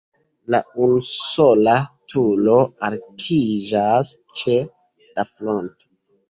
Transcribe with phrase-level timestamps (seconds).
[0.53, 1.75] La unusola
[2.13, 2.55] turo
[2.87, 5.89] altiĝas ĉe la fronto.